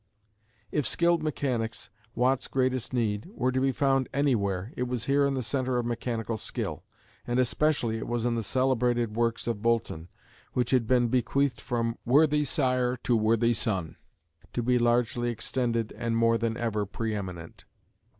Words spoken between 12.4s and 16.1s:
sire to worthy son, to be largely extended